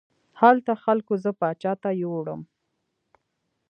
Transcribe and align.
هلته 0.41 0.71
خلکو 0.83 1.13
زه 1.23 1.31
پاچا 1.39 1.73
ته 1.83 1.89
یووړم. 2.01 2.41